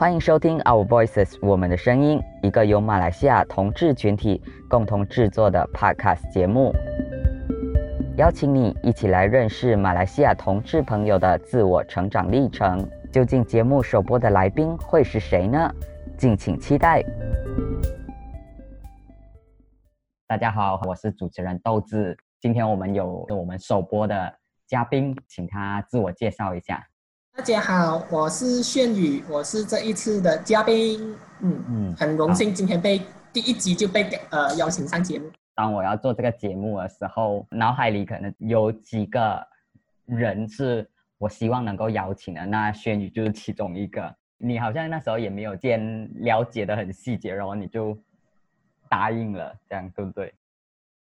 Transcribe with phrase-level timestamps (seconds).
[0.00, 6.72] 欢迎收听 Our Voices 我们的声音，一个由马来西亚同志群体共同制作的 Podcast 节目，
[8.16, 12.88] 邀请你一起来认识马来西亚同志朋友的自我成长历程。
[13.12, 15.70] 究竟节目首播的来宾会是谁呢？
[16.16, 17.04] 敬请期待。
[20.26, 22.16] 大家好，我是主持人豆子。
[22.40, 24.34] 今天我们有我们首播的
[24.66, 26.86] 嘉宾，请他自我介绍一下。
[27.32, 31.16] 大家好，我是炫宇，我是这一次的嘉宾。
[31.40, 33.00] 嗯嗯，很荣幸今天被
[33.32, 35.30] 第一集就被呃邀请上节目。
[35.54, 39.40] 当我要做这个节目的时候，脑海里可能有几个
[40.04, 40.86] 人是
[41.18, 44.14] 我希望能够邀请的，那轩宇就是其中一个。
[44.36, 47.96] 你好像那时候也没有见了解的很细节，然后你就
[48.88, 50.34] 答应了，这样对不对？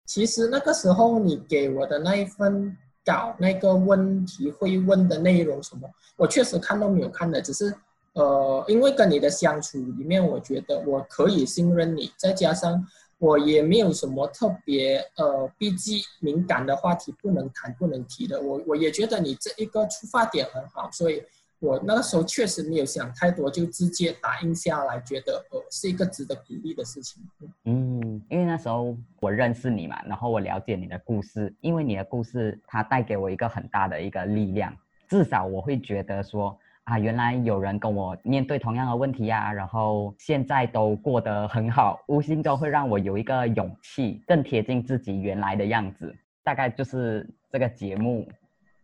[0.06, 2.76] 其实那个时候你给我的那一份。
[3.08, 7.74] 搞那个问题会问的内容什么，我确实看都没有看的，只是，
[8.12, 12.86] 呃，因为跟你的相处里面，我觉得我可以信任你，再加上
[13.18, 21.24] 我也没有什么特别呃毕竟敏感的话题不能谈不能提的，我我也觉得你这一个出发点很好，所以。
[21.60, 27.24] 我那个时候确实没有想太多，就直接答应下来，觉得呃是一个值得鼓励的事情。
[27.64, 34.72] 嗯，因为那时候我认识你嘛，然后我了解你的故事，因为你的故事它带给我一个很大的一个力量，
[35.08, 46.16] 至少我会觉得说啊，原来有人跟我面对同样的问题呀，然后现在都过得很好，无形中会让我有一个勇气，更贴近自己原来的样子。
[46.44, 48.28] 大概就是这个节目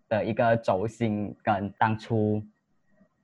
[0.09, 2.43] 的一个轴心跟当初。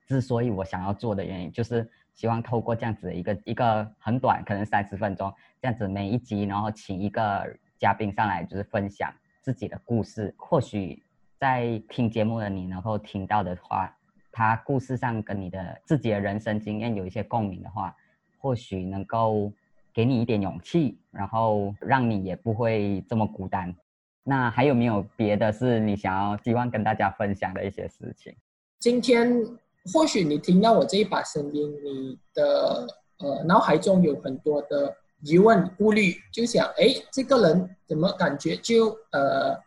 [0.09, 10.33] 之所以我想要做的原因，就是希望透过这样子的一个一个很短，可能三十分钟这样子每一集，然后请一个嘉宾上来，就是分享自己的故事。
[10.35, 11.03] 或许
[11.37, 13.95] 在听节目的你，能够听到的话，
[14.31, 17.95] 他故事上跟你的自己的人生经验有一些共鸣的话，
[18.39, 19.53] 或许能够
[19.93, 23.75] 给你一点勇气，然后让你也不会这么孤单。
[24.23, 28.35] 那还有没有别的是你想要希望跟大家分享的一些事情？
[28.79, 29.45] 今天。
[29.93, 32.87] 或许你听到我这一把声音，你的
[33.19, 39.57] 呃脑海中有很多的疑问、顾虑，就想：哎，这个人怎么感觉就呃，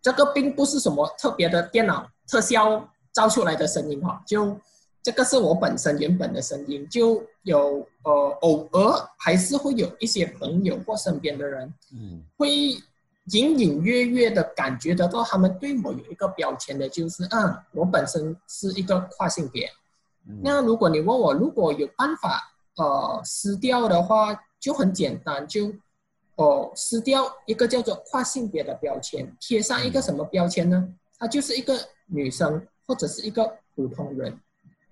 [0.00, 4.58] 这个并不是什么特别的电脑特效造出来的声音哈，就
[5.02, 12.76] 这个是我本身原本的声音，就有呃偶尔还是会有一些朋友或身边的人，嗯，会。
[13.32, 19.68] 隐隐约约的感觉得到，他们对我有一个标签的，就是嗯，我本身是一个跨性别。
[20.42, 25.72] 那如果你问我，如果有办法呃撕掉的话，就很简单，就
[26.36, 30.88] 哦撕掉一个叫做跨性别的标签，贴上一个什么标签呢？
[31.18, 31.76] 它就是一个
[32.06, 34.38] 女生或者是一个普通人。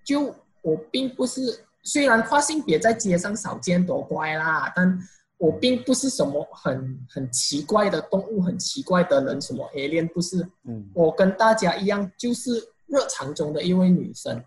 [0.03, 4.99] 就我并不是，虽然跨性别在街上少见多怪啦，但。
[5.37, 10.49] 我并不是什么很很奇怪的动物，很奇怪的人，什么 alien 不是？
[10.63, 12.53] 嗯，我跟大家一样，就是
[12.87, 14.43] 日常中的一位女生。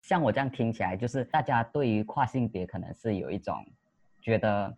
[0.00, 3.54] 像我这样听起来，就是大家对于跨性别可能是有一种
[4.20, 4.74] 觉得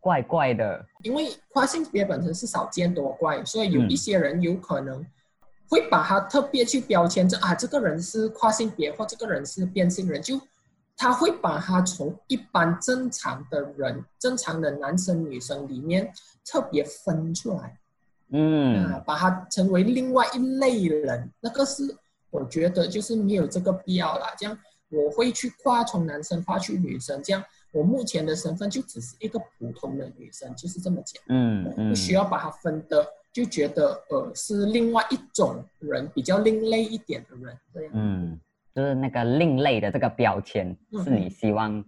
[0.00, 5.06] 怪怪的，因为跨性别本身是少见多怪，所以有一些人有可能
[5.68, 10.38] 会把它特别去标签这啊，这个人是跨性别，或这个人是变性人，就。
[11.00, 16.12] 他会把他从一般正常的人、正常的男生女生里面
[16.44, 17.78] 特别分出来，
[18.32, 21.30] 嗯，把他成为另外一类人。
[21.40, 21.96] 那个是
[22.28, 24.26] 我觉得就是没有这个必要了。
[24.36, 24.54] 这样
[24.90, 31.34] 我会去跨从男生跨去女生，这样我目前的身份就只是一个普通的女生，就是这么简单。
[31.34, 37.90] 嗯嗯，不需要把它分的，就觉得呃是另外一种人，比较另类一点的人这样。
[37.94, 38.38] 嗯。
[38.80, 40.74] 就是那个另类的这个标签，
[41.04, 41.84] 是你希望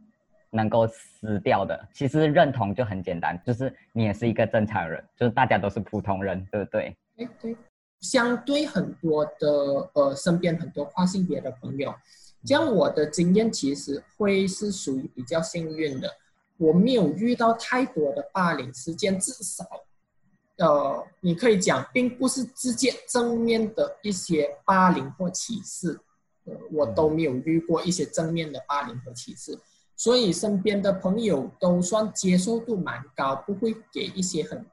[0.51, 1.89] 能够撕掉的。
[1.95, 6.95] 其实认同就很简单，就是你也是一个正常人，就是大家都是普通人，对不对？
[7.17, 7.57] 哎，对。
[8.01, 9.49] 相对很多的
[9.95, 11.95] 呃，身边很多跨性别的朋友，
[12.45, 16.11] 这样我的经验其实会是属于比较幸运的。
[16.59, 19.65] 我没有遇到太多的霸凌事件，至少
[20.59, 25.99] 呃，你可以讲，并不是直接正面的一些霸凌或歧视。
[26.45, 29.59] 呃，我都没有遇过一些正面的霸凌和歧视，
[29.97, 34.67] 所以身边的朋友都算接受度蛮高，不会给一些很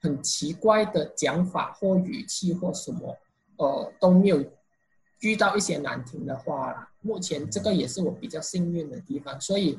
[0.00, 3.16] 很奇怪的讲法或语气或什么，
[3.56, 4.44] 呃，都没有
[5.20, 6.90] 遇到一些难听的话啦。
[7.00, 9.78] 目前这个也是我比较幸运的地方，所以，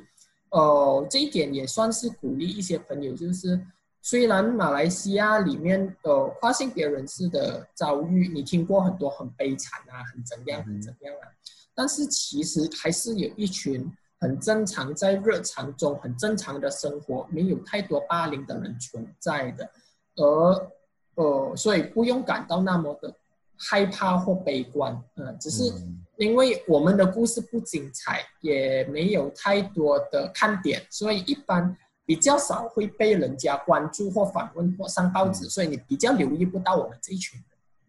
[0.49, 3.59] 呃，这一点也算是鼓励一些朋友，就是。
[4.01, 11.27] 虽然马来西亚里面的跨性别人士的遭遇，你听过很多很悲惨啊，很怎样，很怎样啊，
[11.75, 19.69] 但是其实还是有一群很正常，在日常中很正常的生活，没有太多霸凌的人存在的，
[20.15, 20.71] 而
[21.15, 23.13] 呃，所以不用感到那么的
[23.57, 25.63] 害怕或悲观，嗯，只是
[26.17, 31.77] 因为我们的故事不精彩，也没有太多的看点，所以一般。
[32.09, 37.39] 比较少会被人家关注或访问或上报纸，所以你比较留意不到我们这一群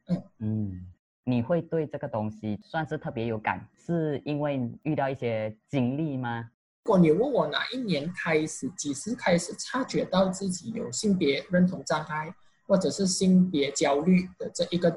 [0.07, 0.19] 人。
[0.19, 0.87] 嗯嗯，
[1.25, 6.51] 你会对这个东西算是特别有感，是因为遇到一些经历吗？
[6.85, 12.31] 如果你问我哪一年开始、几时开始察觉到自己有性别认同障碍
[12.67, 14.95] 或者是性别焦虑的这一个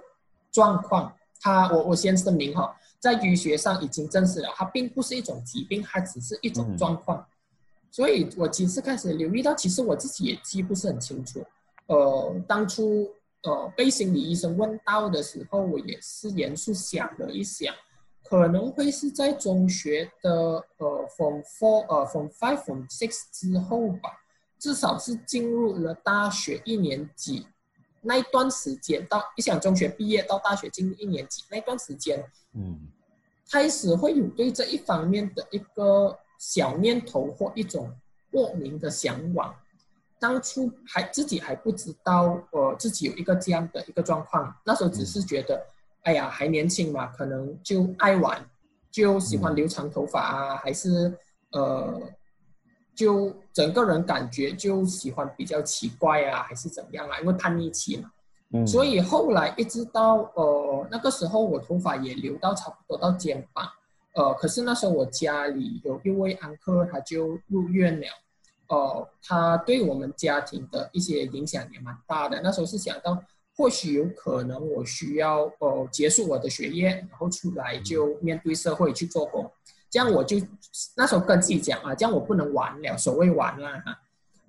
[0.52, 7.26] 状况，他我我先声明哈，在医学上已经证实了，它并不是一种疾病，它只是一种状况。
[7.94, 11.46] 所以我几次开始留意到，其实我自己也记不是很清楚。
[11.86, 13.08] 呃，当初
[13.44, 17.72] 呃被心理医生问到的时候，我也是严肃想了一想，
[18.24, 20.32] 可能会是在中学的
[20.78, 24.10] 呃 Form Four 呃 Form Five Form Six 之后吧，
[24.58, 27.46] 至少是进入了大学一年级
[28.02, 32.26] 那一段时间，到你想中学毕业到大学进入一年级那段时间，
[32.56, 32.88] 嗯，
[33.52, 36.18] 开始会有对这一方面的一个。
[36.46, 37.90] 小念头或一种
[38.30, 39.56] 莫名的向往，
[40.20, 44.54] 当初还自己还不知道，呃，自己有一个这样的一个状况。
[44.66, 45.66] 那时候只是觉得，
[46.02, 48.46] 哎呀，还年轻嘛，可能就爱玩，
[48.92, 51.18] 就喜欢留长头发啊，还是
[51.54, 51.98] 呃，
[52.94, 57.22] 就整个人感觉就喜欢比较奇怪啊，还是怎样啊？
[57.22, 58.12] 因为叛逆期嘛。
[58.52, 58.68] 嗯。
[58.68, 63.66] 所以后来一直到呃那个时候，我头发也留到差不多到肩膀。
[64.14, 68.08] 呃，可是那时候我家里有一位安克，他就入院了。
[68.70, 72.40] 呃，他对我们家庭的一些影响也蛮大的。
[72.42, 73.22] 那时候是想到，
[73.56, 79.52] 或许有可能我需要呃结束我的学业，然后出来就面对社会去做工。
[79.90, 80.38] 这样我就
[80.96, 84.00] 那时候跟自己讲啊，这样我不能玩了，所谓玩了啊，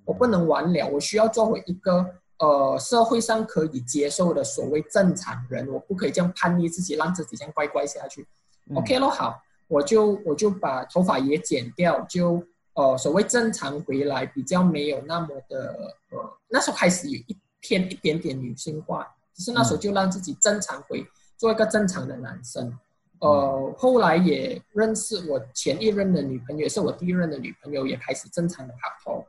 [0.05, 2.07] 我不能玩了，我需要做回一个
[2.39, 8.27] 呃社会上可以接受的所谓正常人，我不可以这样叛逆自己，让自己这样乖乖下去。
[8.75, 9.43] OK 咯，好。
[9.67, 12.43] 我就我就把头发也剪掉，就
[12.75, 15.75] 呃所谓正常回来，比较没有那么的
[16.11, 21.05] 呃那时候开始有一偏一点点女性化，只是那时候就让自己正常回
[21.37, 22.79] 做一个正常的男生。
[23.21, 29.27] 呃，后来也认识我前一任的女朋友，也是我第一任的女朋友，也开始正常的拍拖。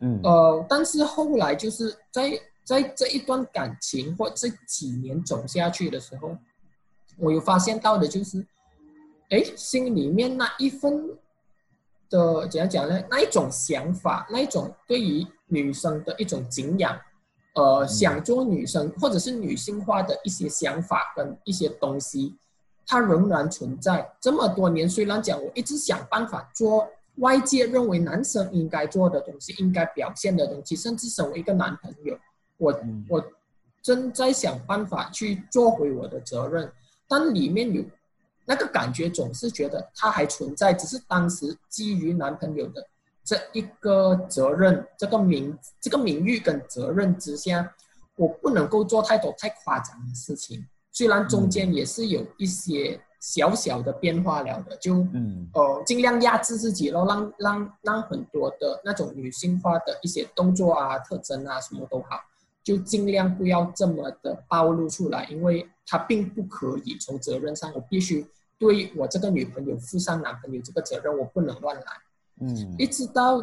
[0.00, 2.32] 嗯，呃，但是后来就是在
[2.64, 6.36] 在这一段感情或这几年走下去的时候，
[7.16, 8.44] 我有发现到的就是。
[9.30, 11.06] 哎，心里面那一份
[12.08, 12.98] 的怎样讲呢？
[13.10, 16.98] 那一种想法，那一种对于女生的一种敬仰，
[17.54, 22.34] 呃，想做女生或者是女性化的一些想法跟一些东西，
[22.86, 24.10] 它仍然存在。
[24.18, 32.18] 这么多年，虽然讲我一直想办法做外界认为男生应该做的东西，应该表现的东西，甚至身为一个男朋友，
[32.56, 32.74] 我
[33.10, 33.22] 我
[33.82, 36.72] 正在想办法去做回我的责任，
[37.06, 37.84] 但里面有。
[38.50, 42.82] 那个感觉总是觉得他还存在，只是当时基于男朋友的
[43.22, 47.74] 这一个责任、这个名、这个名誉跟责任之下，
[48.16, 50.66] 我不能够做太多太夸张的事情。
[50.90, 62.18] 虽然中间也是有一些小小的变化了的，就嗯呃尽量压制自己咯，让让让很多的那种女性化的一些动作啊、特征啊什么都好，
[62.64, 68.26] 就尽量不要这么的暴露出来，因为他并不可以从责任上，我必须。
[68.58, 71.82] 对我这个女朋友负上男朋友这个责任，我不能乱来。
[72.40, 73.36] 嗯，一直到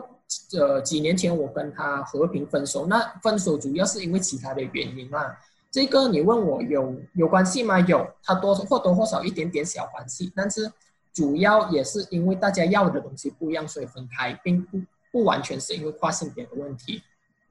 [0.58, 5.38] 呃几年前我跟他和平分手，那分手主要是因为其他的原因啦。
[5.72, 7.80] 这个你问我有有关系吗？
[7.82, 10.72] 有，他多或多或少一点点小关系，但是
[11.14, 14.80] 主要也是因为大家要的东西不一样，所以分开，并不
[15.12, 17.02] 不完全是因为跨性别的问题。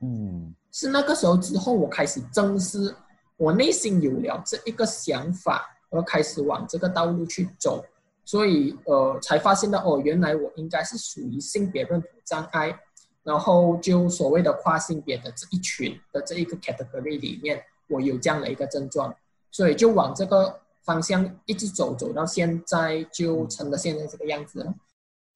[0.00, 2.94] 嗯，是那个时候之后，我开始正视，
[3.37, 5.71] 我内心有了这一个想法。
[5.94, 7.84] 而开始往这个道路去走，
[8.24, 12.76] 所以呃，才发现到哦，原来我应该是属于性别认同障碍，
[13.22, 19.14] 然后就所谓的跨性别的这一群的这一个 category 里面，我有这样的一个症状，
[19.52, 24.74] 所以就往这个方向一直走，走到现在就成了现在这个样子了。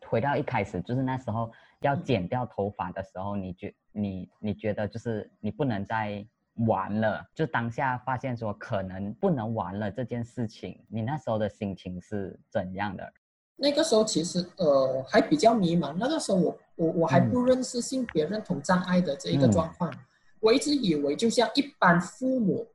[0.09, 1.49] 回到一开始，就是那时候
[1.83, 6.27] 要剪掉头发的时候，你觉你你觉得就是你不能再。
[6.67, 13.13] 完了，就当下发现说可能不能玩了这件事情，你那时候的心情是怎样的？
[13.57, 19.93] 那个时候其实呃还比较迷茫，那个时候我我我还不认识性别认同障碍的这一个状况，
[20.41, 22.67] 我一直以为就像一般父母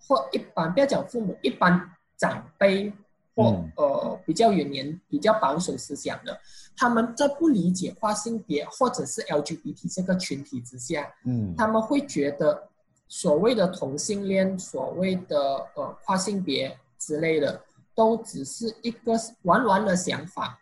[0.00, 1.80] 或一般不要讲父母，一般
[2.16, 2.92] 长辈
[3.36, 6.36] 或呃比较有年比较保守思想的，
[6.76, 12.68] 他们在不理解跨性别或者是 LGBT 这个群体之下，嗯，他们会觉得
[13.08, 15.38] 所谓的同性恋、所谓的
[15.74, 17.62] 呃跨性别之类的，
[17.94, 20.58] 都只是一个玩玩的想法。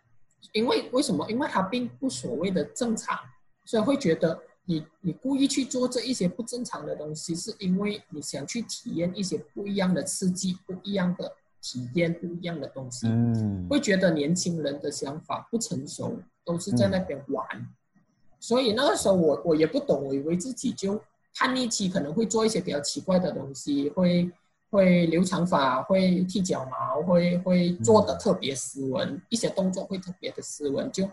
[0.53, 1.29] 因为为什么？
[1.29, 3.17] 因为它并不所谓的正常，
[3.63, 11.31] 所以会觉得你你故意去做这一些不正常的东西，是因为你想去体验一些不一样的刺激、不一样的
[11.61, 13.07] 体验、不一样的东西。
[13.07, 17.45] 嗯，会觉得年轻人的想法不成熟，都是在那边玩。
[18.39, 21.01] 所以那个时候我我也不懂，我以为自己就
[21.35, 24.31] 叛逆期可能会做一些比较奇怪的东西，会。
[24.71, 31.05] 会留长发，会剃脚毛，会会做的特别斯文，一些动作会特别的斯文，就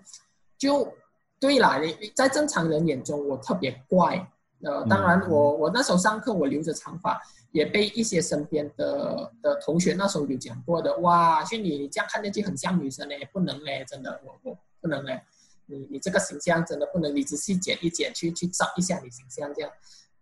[0.56, 0.94] 就
[1.40, 1.80] 对啦。
[1.80, 4.30] 你在正常人眼中，我特别怪。
[4.62, 7.20] 呃，当然，我我那时候上课，我留着长发，
[7.50, 10.96] 也被一些身边的的同学那时候有讲过的。
[10.98, 15.20] 哇，轩你你这样看上去很像女生嘞，不能嘞，真的，我我不能嘞。
[15.66, 19.70] 你你这个形象真的不能，你仔细剪一剪，去去找一下你形象这样。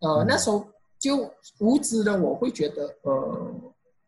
[0.00, 0.67] 呃，那时候。
[0.99, 3.55] 就无知的我会觉得，呃，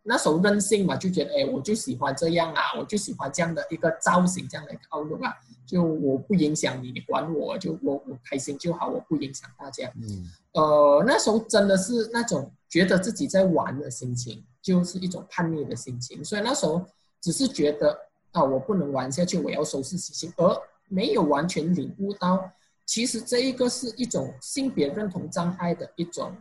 [0.03, 5.35] 那时候任性嘛，就觉得，哎，我就喜欢这样啊，我就喜欢这样的一个造型，这样的一个套路啊，
[5.67, 9.93] 就我不影响你，你管我，就我我开心就好，我不影响大家。
[9.97, 16.83] 嗯，呃，那时候真的是那种觉得自己在玩的心情，就是一种叛逆的心情，所以那时候
[17.21, 17.97] 只是觉得
[18.33, 22.51] 啊，我不能玩下去，我要收拾心情，而没有完全领悟到，
[22.89, 26.35] 其实这一个是一种性别认同障碍的一种。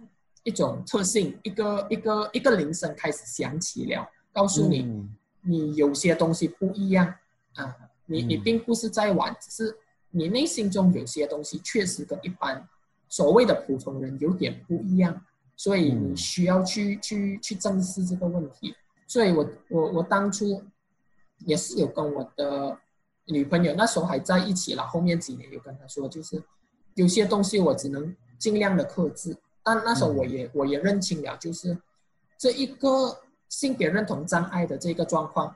[0.44, 5.06] 一种特性，一个一个一个铃声开始响起了，告诉你，
[5.42, 7.14] 你有些东西不一样
[7.56, 7.76] 啊，
[8.06, 9.78] 你你并不是在玩，只是
[10.10, 12.66] 你内心中有些东西确实跟一般
[13.10, 15.22] 所谓的普通人有点不一样，
[15.58, 18.74] 所以你需要去去去正视这个问题。
[19.06, 20.64] 所以我我我当初
[21.40, 22.80] 也是有跟我的
[23.28, 26.42] 女朋友那时候还在一起了，后面几年有跟她说，就是
[26.96, 29.38] 有些东西我只能尽量的克制。
[29.64, 31.78] 但那时候我也我也认清了，就是
[32.38, 33.20] 这一个
[33.50, 35.54] 性别认同障碍的这个状况，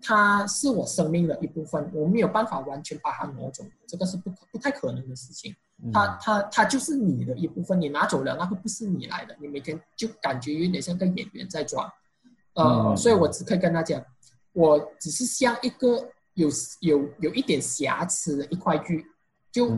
[0.00, 5.54] 它是我生命的一部分，我没有办法完全把它挪走，这个是不可不太可能的事情。
[5.92, 11.90] 它它它就是你的一部分，你拿走了那个不是你来的，你每天就感觉有点像个演员在装。
[12.54, 14.00] 呃，所以我只可以跟他讲，
[14.52, 16.48] 我只是像一个有
[16.80, 19.04] 有有一点瑕疵的一块剧，
[19.50, 19.76] 就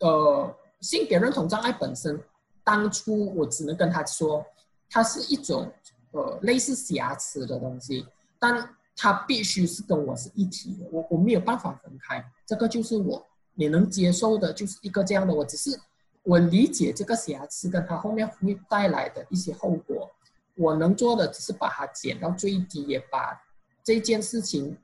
[0.00, 2.20] 呃性别认同障碍本身。
[2.64, 4.44] 当初我只能跟他说，
[4.88, 5.72] 它是一种
[6.12, 8.06] 呃类似瑕疵的东西，
[8.38, 12.24] 但它必须是跟我是一体的，我我没有办法分开。
[12.46, 15.34] 这个就是我你能接受的，就是一个这样的。
[15.34, 15.76] 我只是
[16.22, 20.08] 我理解这个瑕疵跟它后面会带来的一些后果，
[20.54, 23.36] 我能做的只是把它减到最低，也把
[23.82, 24.78] 这件事情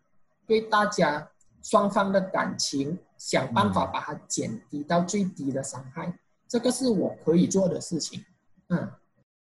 [0.48, 1.30] 对大家
[1.62, 6.12] 双方的感情想办法把它减低到最低的伤害。
[6.48, 8.24] 这个是我可以做的事情，
[8.70, 8.90] 嗯，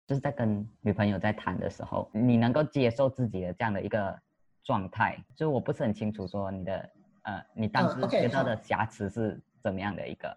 [0.05, 4.19] 就是在跟女朋友在谈的时候，你能够接受自己的这样的一个
[4.65, 6.89] 状态，就我不是很清楚说你的，
[7.23, 10.35] 呃，你当时觉得的瑕疵是怎么样的一个？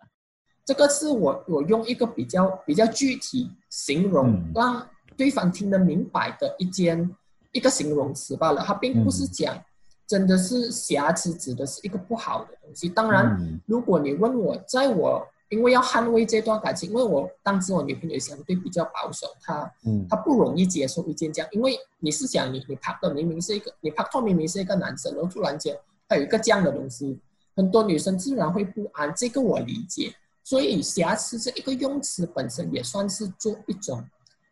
[0.65, 7.11] 这个是我我用一个比较比较具体形容让对方听得明白的一件
[7.51, 9.61] 一个形容词罢了，它并不是讲
[10.07, 12.89] 真的是瑕疵，指的是一个不好的东西。
[12.89, 21.49] 当然，如果你问我，在我因为要捍卫这段感情，因为我当时我女朋友相对比较保守，她，嗯，她不容易接受一件这样。
[21.53, 25.77] 因为你是想你你拍的明明是一个你拍拖明明是一个男生，然后突然间
[26.09, 27.19] 他有一个这样的东西，
[27.55, 29.13] 很多女生自然会不安。
[29.15, 30.15] 这个我理解。
[30.47, 34.05] 所以瑕疵这一个用词本身也算是做一种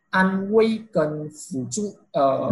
[0.09, 2.49] 安慰跟辅助，呃，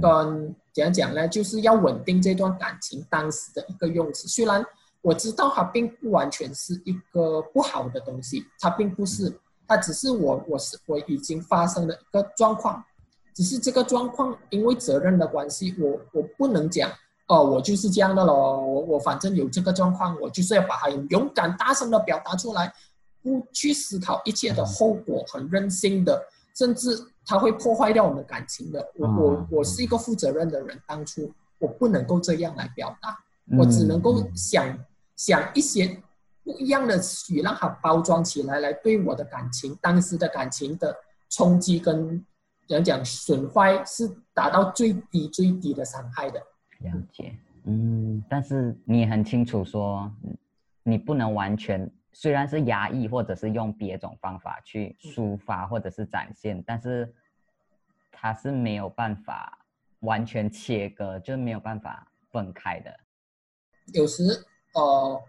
[0.00, 1.28] 跟怎样讲呢？
[1.28, 4.64] 就是要稳定这段感情当时的一个用词，虽然。
[5.06, 9.38] 我知道它并不完全是一个不好的东西，它并不是，
[9.68, 12.82] 它只是我我是我已经发生的一个状况，
[13.34, 16.90] 只是这个状况因为责任的关系，我我不能讲
[17.26, 22.72] 哦，我就是这样的咯，我我反正有这个状况，我就是要把它勇敢大声的表达出来，
[23.22, 26.24] 不去思考一切的后果，很任性的，
[26.54, 26.90] 甚至
[27.26, 28.92] 它会破坏掉我们感情的。
[28.96, 33.18] 我我我是一个负责任的人，当初我不能够这样来表达，
[33.58, 34.78] 我只能够想。
[35.16, 35.96] 想一些
[36.42, 40.92] 不一样的词语，让它包装起来，来对我的感情、当时的感情的
[41.30, 42.20] 冲击跟
[42.66, 46.40] 讲讲损坏，是达到最低最低的伤害的。
[46.80, 50.10] 了解，嗯，但是你很清楚说，
[50.82, 57.12] 你不能完全，虽然是压抑，或者是用别种方法去抒发或者是展现，但是
[58.12, 59.58] 它是没有办法
[60.00, 62.96] 完全切割，就是没有办法分开的。
[63.92, 64.22] 有时，
[64.74, 65.22] 呃，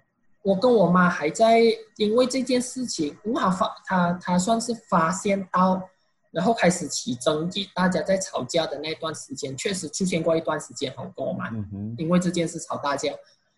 [0.44, 1.60] 我跟我妈还在
[1.98, 5.82] 因为这件事情，无法发，她她算是发现到，
[6.30, 11.50] 然后开始起争议，大家在吵架的那段时间，确实出现过一段时间，我跟我妈
[11.98, 13.12] 因为这件事吵大架，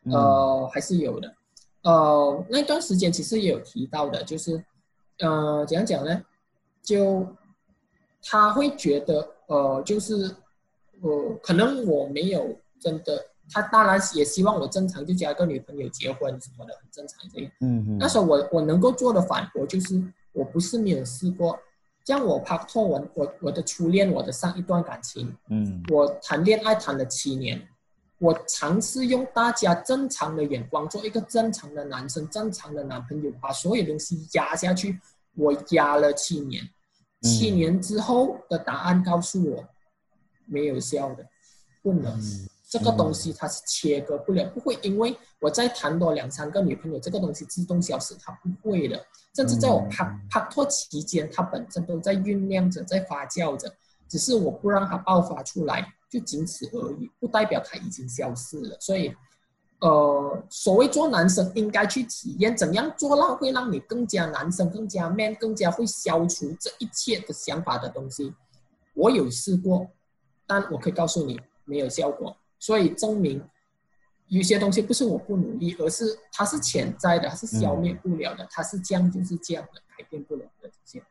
[0.06, 1.36] 呃，还是有的。
[1.88, 4.62] 呃，那段时间其实也有提到的，就是，
[5.20, 6.22] 呃，怎样讲呢？
[6.84, 7.26] 就
[8.22, 10.36] 他会觉得，呃，就是，
[11.02, 13.26] 呃，可能我没有真的。
[13.50, 17.50] 他当然也希望我正常就交一个女朋友结婚什么的，很正常这样。
[17.62, 17.98] 嗯嗯。
[17.98, 20.04] 那时候我我能够做的反驳就是，
[20.34, 21.58] 我不是没有试过，
[22.04, 27.66] 像我拍拖我我我的初恋，我的上一段感情，嗯，我谈恋爱谈了七年，
[28.20, 35.00] 我尝试用大家正常的眼光做一个正常的男生，正常的男朋友，把所有东西压下去，
[35.36, 36.68] 我压了七年，
[37.22, 39.64] 七年之后的答案告诉我，
[40.46, 41.26] 没有效的，
[41.82, 42.20] 不能。
[42.70, 49.06] 这个东西它是切割不了，不会因为我再谈多两三个女朋友，这个东西自动消失，它不会的。
[49.34, 53.74] 甚至在我拍拍拖期间，它本身都在酝酿着，在发酵着，
[54.10, 58.78] 只是我不让它爆发出来，就仅此而已，不代表它已经消失了。
[58.80, 59.14] 所以，
[59.80, 68.34] 呃，所谓做男生应该去体验怎样做让会让你更加男生、更加 man、更加会消除这一切的想法的东西，
[68.94, 69.88] 我有试过，
[70.46, 72.36] 但我可以告诉你，没有效果。
[72.60, 73.44] 所以证明，
[74.30, 81.04] 有些东西不是我不努力，而是它是潜在的，它是消灭不了的，它是这样就是这样的，改变不了的这些。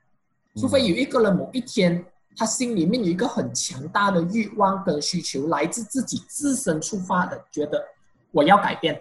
[0.57, 2.05] 除非有一个人某一天，
[2.37, 7.83] 他心里面有一个很强大的欲望跟需求，来自自己自身出发的，觉得
[8.31, 9.01] 我要改变，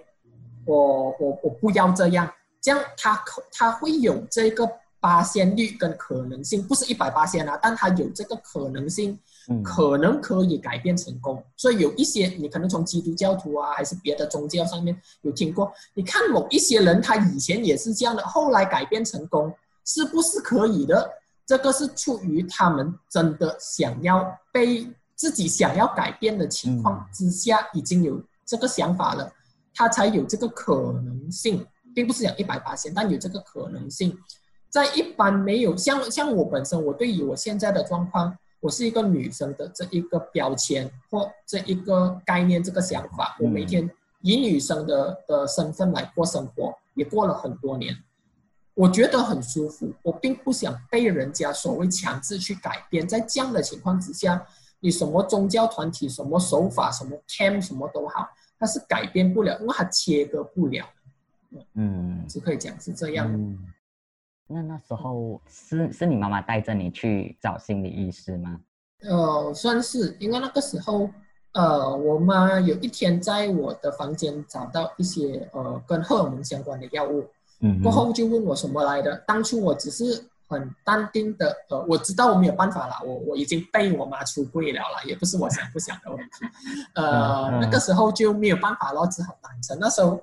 [0.65, 4.68] 我我我不要这样，这样他可他会有这个
[5.00, 9.20] 八仙率跟可能性，不是一百八仙啊，但他有这个可能性。
[9.63, 15.71] 可能可以改变成功，所以有一些你可能从基督教徒啊，还是别的宗教上面有听过。
[15.93, 19.54] 你看某一些人，他以前也是这样的，后来改变成功，
[19.86, 21.08] 是不是可以的？
[21.45, 29.31] 这个是出于他们真的想要被自己想要改变的情况之下，已经有这个想法了，
[29.73, 34.17] 他才有这个可能性，并不是讲一百八千，但有这个可能性。
[34.69, 38.38] 在一般没有像像我本身，我对于我现在的状况。
[38.62, 43.88] 我是一个女生的这一个标签或这一个概念，这个想法，我每天
[44.21, 47.95] 以女生的的身份来过生活，也过了很多年，
[48.76, 49.92] 我觉得很舒服。
[50.04, 53.08] 我并不想被人家所谓强制去改变。
[53.08, 54.46] 在这样的情况之下，
[54.80, 58.28] 你什么宗教团体、什么手法、什么 cam 什么都好，
[58.60, 60.86] 它是改变不了，因为它切割不了。
[61.74, 63.34] 嗯，只可以讲是这样。
[63.34, 63.58] 嗯
[64.48, 68.62] 那那时候是是你妈妈带着你去找心理医师吗？
[69.02, 71.10] 呃，算是，因为那个时候，
[71.54, 77.26] 呃，我妈有一天在我的房间找到一些呃跟荷尔蒙相关的药物，
[77.65, 79.15] 嗯，过后就问我什么来的。
[79.28, 86.45] 当初我只是很淡定的，呃，我知道我没有办法了，我我已经被我妈出柜了了，也不是我想不想的问题，
[86.95, 89.78] 呃，那个时候就没有办法了，只好坦诚。
[89.80, 90.21] 那时候，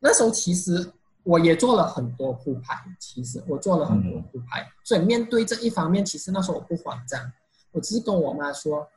[0.00, 0.92] 那时候其实。
[1.24, 7.20] 我也做了很多铺排，其实我做了很多铺排，所以面对这一方面，其实那时候我不慌张，
[7.72, 8.88] 我只是跟我妈说，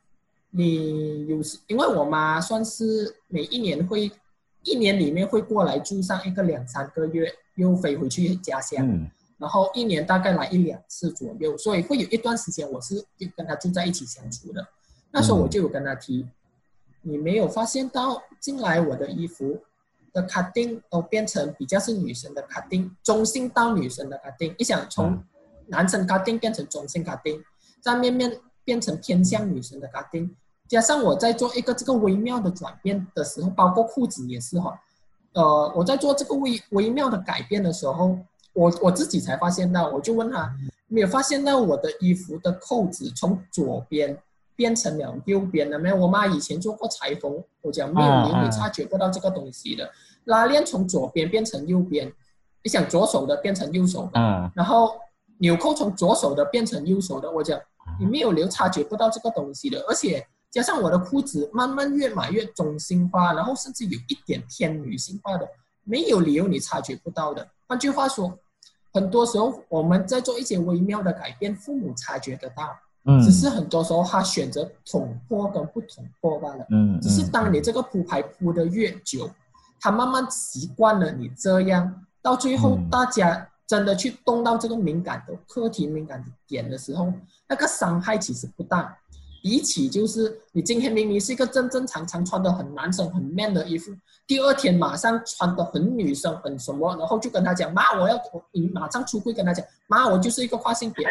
[0.48, 4.10] 你有时因为我妈算是每一年会，
[4.62, 13.04] 一年里面会过来住上一个两三个月，又飞回去家乡，然后一年大概来一两次左右，所以会有一段时间我是
[13.36, 14.66] 跟他住在一起相处的。
[15.10, 16.26] 那时候我就有跟他提，
[17.02, 19.62] 你没有发现到进来我的衣服。
[20.14, 24.54] 的卡丁都变成比较是女生的卡丁，中性到女生的卡丁。
[24.58, 25.24] 你想从
[25.68, 27.42] 男生卡丁变成中性卡丁，
[27.80, 28.30] 再面面
[28.62, 30.36] 变成偏向女生的卡丁，
[30.68, 34.78] 加上我在做一个这个微妙的转变的时候，包括裤子也是哈。
[35.34, 38.18] 呃，我在做这个微微妙的改变的时候，
[38.52, 40.52] 我我自己才发现到，我就问他，
[40.88, 44.16] 没有发现到我的衣服的扣子从左边
[44.54, 45.96] 变成了右边了没有？
[45.96, 47.42] 我妈以前做过裁缝。
[47.62, 49.88] 我讲没有，你会察觉不到这个东西的。
[50.24, 52.12] 拉链从左边变成右边，
[52.62, 54.92] 你想左手的变成右手的，然后
[55.38, 57.58] 纽扣从左手的变成右手的，我讲
[57.98, 59.80] 你没有留，察觉不到这个东西的。
[59.88, 65.48] 而且加上我的裤子慢慢越买越中性化，然后甚至有一点偏女性化的，
[65.82, 67.48] 没有理由你察觉不到的。
[67.66, 68.38] 换句话说，
[68.92, 72.64] 很多时候我们在做一些微妙的改变，父母察觉得到。
[73.04, 76.64] 嗯只是很多时候他选择捅破跟不捅破罢了。
[76.70, 79.28] 嗯，只是当你这个铺排铺的越久，
[79.80, 87.12] 他慢慢习惯了你这样，到最后大家真的去动到这个敏感的课题、敏感的点的时候，
[87.48, 88.96] 那个伤害其实不大。
[89.42, 93.92] 比起就是你今天明明是一个正正常常穿的很男生很 man 的衣服，
[94.26, 98.18] 第二天马上穿的很女生很什么，然后就跟他讲妈我要
[98.52, 101.06] 你马上出柜跟他讲妈我就是一个跨性别。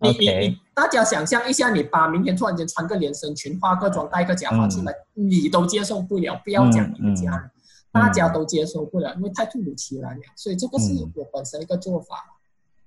[0.00, 6.40] 你你你，大家想象一下，你爸明天突然间穿个连身裙、化个妆、戴个假发出来，你都接受不了。
[6.44, 7.48] 不要讲你的家人，
[7.92, 10.20] 大家都接受不了，因为太突如其来了。
[10.34, 12.16] 所以这个是我本身一个做法，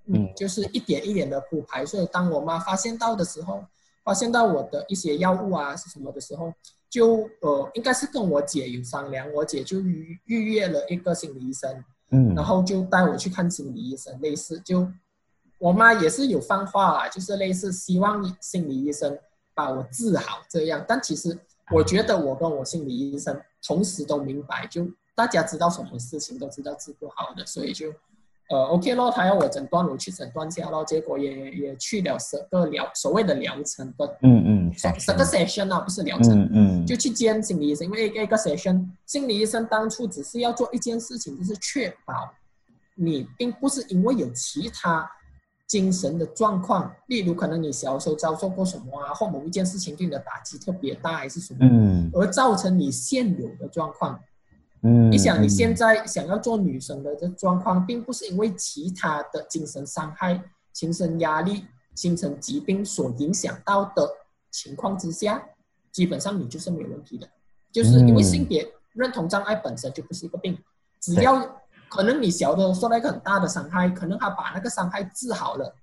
[0.07, 1.85] 嗯，就是一点一点的铺排。
[1.85, 3.63] 所以当我妈发现到的时候，
[4.05, 6.53] 发现到我的一些药物啊是什么的时候，
[6.89, 14.87] 就呃，应该是跟我姐有商量，我姐就预预约了一个心理医生，嗯，然后就带我去看心理医生，类似就。
[15.57, 19.17] 我妈也是有放话，就是类似希望心理医生
[19.53, 20.83] 把我治好这样。
[20.85, 21.35] 但其实
[21.71, 27.89] 我觉得我跟我心理医生同时都明白，就大家知道什么事情都知道治不好的，所以就
[28.49, 42.33] 呃 OK 咯，他要我诊断，我去诊断下咯，结果也也去了十个疗所谓的疗程的，嗯嗯，十个 session 啊，不是疗程，嗯嗯，就去见心理医生，因为一个 session，心理医生当初只是要做一件事情，就是确保
[42.95, 45.09] 你并不是因为有其他。
[45.67, 54.17] 精神的状况，例如可能你小时候遭受过什么啊，或某一件事情对你的打击特别大，还是什么，嗯，而造成你现有的状况，
[54.85, 60.39] 嗯，你想你现在想要做女生的这状况，并不是因为其他的精神伤害、
[60.71, 64.07] 精神压力、精神疾病所影响到的
[64.51, 65.43] 情况之下，
[65.91, 67.27] 基本上你就是没有问题的，
[67.71, 70.57] 就是因为性别认同障碍本身就不是一个病，
[71.01, 71.61] 只要。
[71.87, 75.73] 可能你小的受到一个很大的伤害，可能他把那个伤害治好了，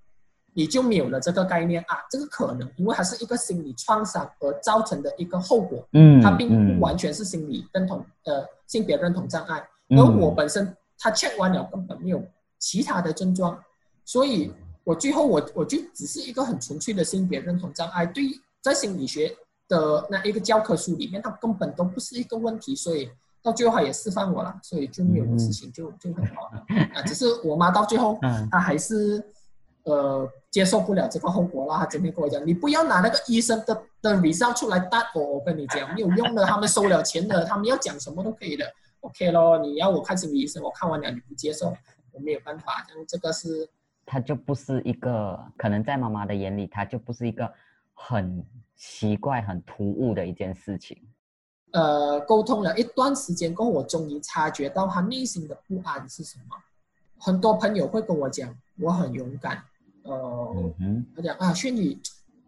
[0.55, 1.97] 你就没有了这个概念啊。
[2.11, 5.87] 这个可能，因为它是一个心理创伤而造成的一个后果。
[5.93, 9.63] 嗯，它并不完全是心理认同呃性别认同障碍。
[9.91, 12.23] 而我本身他 check 完了根本没有
[12.59, 13.59] 其他的症状，
[14.05, 14.53] 所以
[14.85, 18.07] 我最后我我就只是一个很纯粹的性别认同障碍。
[18.07, 18.25] 对，
[18.61, 19.35] 在心理学
[19.69, 23.11] 的那一个教科书里面，它根本都不是一个问题，所以。
[23.45, 27.03] 到最后他也释放我了，所以就没有事情就就很好了啊。
[27.03, 28.17] 只是我妈到最后，
[28.49, 29.21] 她还是
[29.83, 31.79] 呃接受不了这个后果啦。
[31.79, 36.45] 他整天跟我讲：“你不要拿那个医生的的 result 出来答我。”我跟你讲，没有用的。
[36.45, 38.65] 他们收了钱的，他们要讲什么都可以的。
[39.01, 41.75] OK 咯，你要我看心理医生，我看完了你不接受，
[42.13, 42.85] 我没有办法。
[42.87, 43.69] 这样这个是，
[44.07, 47.53] 他就不是一个可能在妈妈的眼里，他就不是一个
[47.95, 48.45] 很
[48.77, 50.97] 奇怪、很突兀的一件事情。
[51.73, 56.55] 呃，沟通了一段时间过后，我终于察觉到他内心的不安是什么。
[57.19, 59.65] 很多朋友会跟我讲，我很勇敢。
[60.03, 60.75] 呃，
[61.17, 61.99] 他讲啊，轩宇，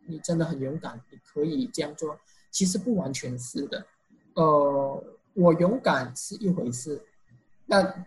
[0.07, 2.19] 你真的很勇敢，你可以这样做。
[2.51, 3.87] 其实不完全是的。
[4.35, 7.03] 呃，我勇敢是一回事，
[7.69, 8.07] 但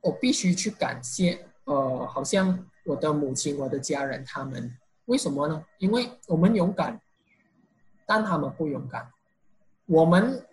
[0.00, 1.46] 我必须去感谢。
[1.64, 4.72] 呃，好像我的母亲、我的家人他们，
[5.06, 5.64] 为什么呢？
[5.78, 7.00] 因为我们勇敢，
[8.06, 9.10] 但他们不勇敢。
[9.86, 10.44] 我们。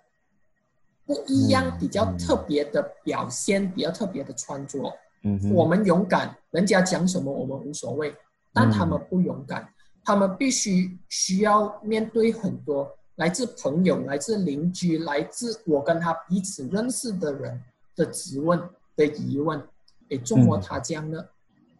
[1.06, 4.79] 不一样，比较特别的表现，比较特别的穿着。
[5.23, 8.15] 嗯，我们勇敢，人家讲什么我们无所谓，
[8.54, 9.68] 但他们不勇敢，
[10.04, 17.62] 他们必须需要面对很多来自朋友、来自邻居、来自我跟他彼此认识的人
[17.96, 18.62] 的质问、
[18.96, 19.62] 的疑问。
[20.10, 21.30] 诶，中么他这样的，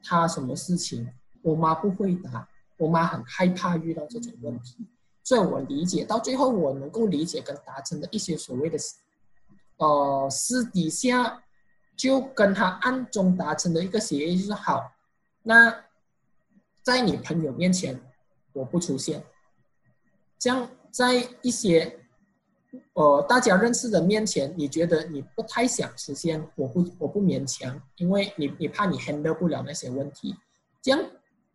[0.04, 1.08] 他什么事情？
[1.42, 4.78] 我妈不回答，我妈很害怕遇到这种问题，
[5.24, 8.78] 所以我理解到最后，我能够理解跟达成的一些所谓的。
[9.78, 11.44] 呃，私底下
[11.98, 14.92] 就跟他暗中达成的一个协议就是好，
[15.42, 15.83] 那
[16.84, 18.00] 在你朋友面前
[18.52, 19.24] 我不出现，
[20.38, 22.00] 这样在一些
[22.94, 30.36] 呃大家认识的面前，你觉得你不太想出现，我不我不勉强，因为你你怕你 handle 不了那些问题，
[30.82, 31.00] 这样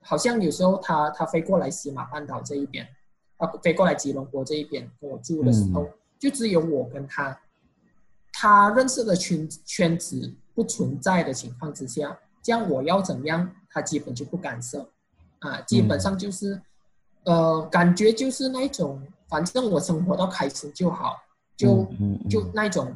[0.00, 2.88] 好像有时候他他飞过来西马半岛这一边，
[3.36, 5.88] 他飞过来吉隆坡这一边跟我住的时候，
[6.18, 7.38] 就只有我跟他。
[8.32, 14.88] 他认识的圈圈子不存在的情况之下，这样我要怎样，他基本就不干涉，
[15.40, 16.60] 啊，基本上就是，
[17.24, 21.16] 呃，感觉就是那种，反正我生活到开心就好，
[21.56, 21.86] 就
[22.28, 22.94] 就那种，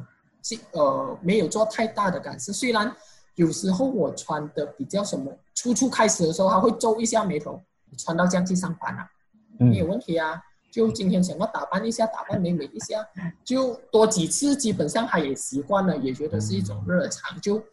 [0.71, 2.51] 呃，没有做太大的干涉。
[2.51, 2.93] 虽然
[3.35, 7.61] 有时候我穿的比较什么，初初开始的时候还会皱一下眉头，
[7.97, 9.09] 穿到这样去上班啊，
[9.57, 10.41] 没有问题啊。
[10.71, 13.07] 就今天想要打扮一下，打扮美美一下，
[13.45, 17.39] 就多几次，基本上他也习惯了，也觉得是一种日常。
[17.39, 17.63] 就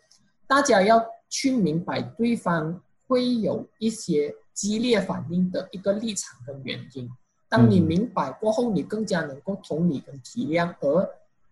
[0.46, 2.78] 大家要去明白对方
[3.08, 7.10] 会有一些激烈反应的一个立场跟原因。
[7.48, 11.08] 当你明白过后，你更加能够同理跟体谅，而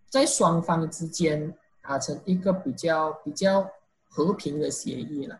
[0.09, 3.69] 在双方之间达成一个比较比较
[4.07, 5.39] 和平的协议了。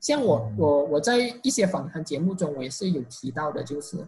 [0.00, 4.06] 像我我我在一些访谈节目中，我也是有提到的，就是。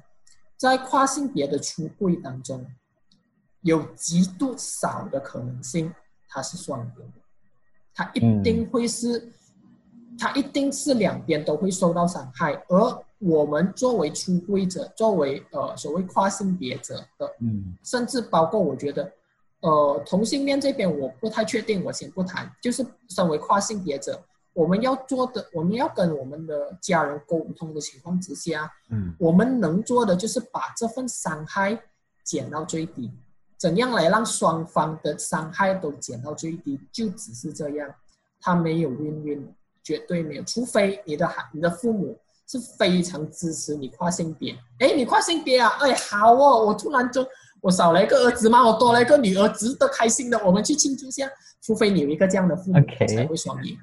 [0.59, 2.67] 在跨性别的出柜当中，
[3.61, 5.95] 有极度少的可能性
[6.27, 7.21] 它是双边的，
[7.93, 9.31] 它一定会是，
[10.19, 12.53] 它一定是两边都会受到伤害。
[12.69, 19.11] 而我们作为出柜者，作为呃所谓跨性别者的，嗯，甚至包括我觉得，
[19.61, 22.51] 呃，同性恋这边我不太确定，我先不谈。
[22.61, 24.23] 就是身为跨性别者。
[24.53, 31.79] 我们要做的，我们要跟我们的家人沟通的情况之下，嗯，我们能做的就是把这份伤害
[32.25, 33.11] 减到最低。
[33.59, 36.81] 怎样来让双方的伤害都减到最低？
[36.91, 37.95] 就只是这样，
[38.41, 39.43] 他没有 win-win，
[39.87, 40.43] 绝对没有。
[40.43, 44.53] 除非你的孩、你的父母是非常支持你跨性别。
[44.81, 45.69] 哎，你跨性别啊？
[45.79, 47.25] 哎，好哦，我突然就
[47.61, 48.67] 我少了一个儿子嘛？
[48.67, 51.31] 我多了一个女儿，值得开心的，我们去庆祝下。
[51.63, 53.79] 除非你有一个这样的父母，才会双赢。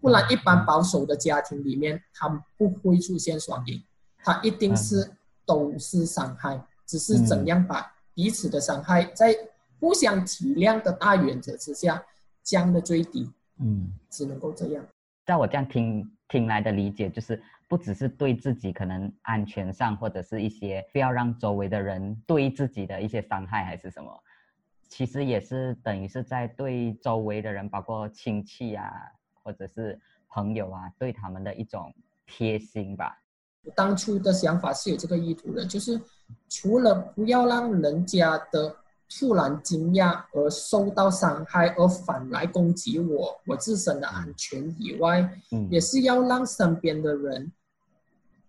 [0.00, 3.82] 不然，一般保守的家庭里面，他们不会出现双赢，
[4.24, 5.10] 他一定是
[5.44, 9.36] 都是伤害，只是怎样把彼此的伤害在
[9.78, 12.02] 互相体谅的大原则之下
[12.42, 13.30] 降的最低。
[13.60, 14.84] 嗯，只能够这样。
[15.24, 24.22] 在我这样听听来的理解，就是不只是对自己可能安全上，或者是一些不要让周围的人对自己的一些伤害，还是什么，
[24.88, 28.90] 其实也是等于是在对周围的人，包括亲戚啊。
[29.44, 31.92] 或者是朋友啊，对他们的一种
[32.26, 33.20] 贴心吧。
[33.74, 36.00] 当初的想法是有这个意图的，就是
[36.48, 38.72] 除了不要让人家的
[39.18, 47.52] 突然惊讶而受到伤害，而反来攻击我我自身的安全以外，嗯，也是要让身边的人，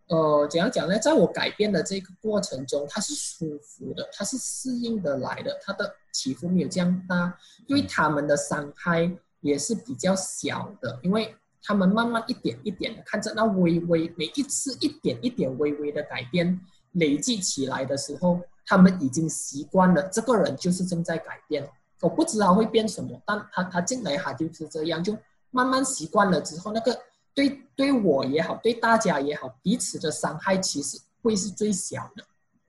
[0.07, 0.97] 呃，怎样讲呢？
[0.99, 9.11] 在我改变的这个过程中，他是舒服的，他是适应的来的，他的起伏没有这样大，对他们的伤害。
[9.43, 16.61] 也是比较小的，因为他们慢慢一点一点的看着那微微每一次一点一点微微的改变
[16.93, 21.69] 累积起来的时候，他们已经习惯了这个人就是正在改变。
[22.01, 25.17] 我不知道会变什么，但他他进来他就是这样，就
[25.51, 26.99] 慢慢习惯了之后，那个
[27.33, 32.25] 对对我也好，对大家也好，彼此的伤害其实会是最小的。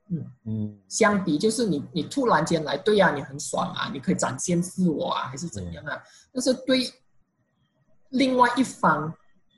[0.07, 6.01] 嗯嗯，相比就是你你突然间来，对呀，你很爽啊，你可以展现自我啊，还是怎样啊？
[6.31, 6.89] 但是对
[8.09, 9.13] 另外一方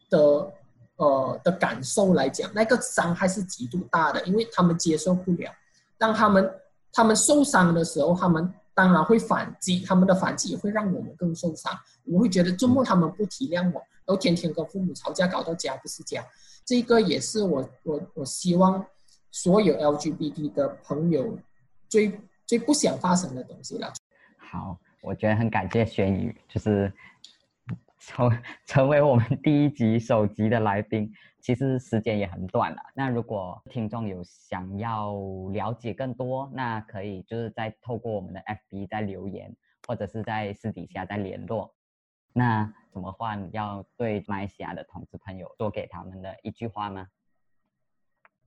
[0.09, 0.51] 的
[0.95, 5.51] 呃的感受来讲，那个伤害是极度大的，因为他们接受不了。
[5.97, 6.51] 当他们
[6.91, 11.71] 他们受伤的时候，他们当然会反击，他们的反击也会让我们更受伤。
[12.05, 16.23] 我会觉得周末他们不体谅我，然后天天跟父母吵架，搞到家不是家。
[16.65, 18.85] 这个也是我我我希望。
[19.29, 21.37] 所有 LGBT 的朋友
[21.89, 23.93] 最最不想发生的东西了。
[24.37, 26.91] 好，我觉得很感谢轩宇，就是
[28.07, 28.31] 成
[28.65, 31.11] 成为我们 第一集首集的来宾。
[31.41, 32.81] 其实时间也很短了。
[32.93, 35.13] 那如果听众有想要
[35.51, 39.55] 了解更多，那可以就是在透过我们的 FB 在留言，
[39.87, 41.73] 或者是在私底下再联络。
[42.33, 43.49] 那怎么换？
[43.53, 47.07] 要对马来西亚的同志朋友多给他们的一句话吗？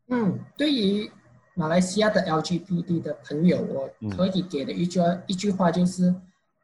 [0.08, 1.10] 嗯，对于
[1.54, 6.14] 马来西亚的 LGBT 的朋友，我可以给的一句一句话就是，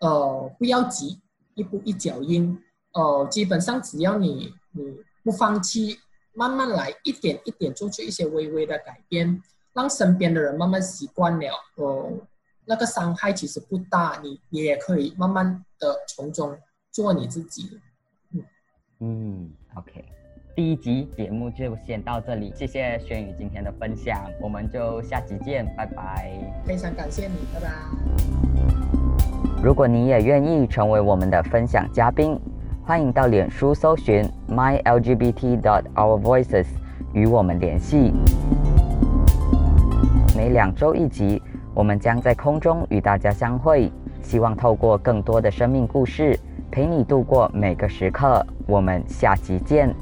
[0.01, 1.19] 呃，不要急，
[1.55, 2.59] 一步一脚印，
[2.97, 5.99] 呃，基本上只要你你不放弃，
[6.33, 9.43] 慢慢来，一点一点做出一些微微的改变，
[9.75, 12.11] 让身边的人慢慢习惯了，呃，
[12.65, 16.59] 那个伤害其实不大，你你也可以慢慢的从中
[16.91, 17.79] 做你自己。
[18.33, 18.43] 嗯
[19.01, 20.03] 嗯，OK。
[20.55, 26.33] 第一集节目就先到这里，谢谢轩宇今天的分享，我们就下集见，拜拜。
[26.65, 27.71] 非常感谢你，拜拜。
[29.63, 32.41] 如果你也愿意成为我们的分享嘉宾，
[32.87, 36.67] 欢迎到脸书搜寻 my lgbt dot our voices
[37.13, 38.13] 与我们联系。
[40.37, 41.43] 每两周一集，
[41.75, 43.91] 我们将在空中与大家相会，
[44.23, 46.39] 希望透过更多的生命故事，
[46.71, 48.47] 陪你度过每个时刻。
[48.69, 49.93] 我们下集见。